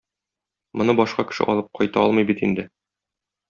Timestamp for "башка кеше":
1.01-1.47